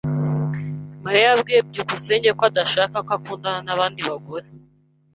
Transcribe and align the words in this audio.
Mariya 1.03 1.25
yabwiye 1.29 1.59
byukusenge 1.69 2.29
ko 2.37 2.43
adashaka 2.49 2.95
ko 3.05 3.11
akundana 3.17 3.59
nabandi 3.67 4.01
bagore. 4.09 4.47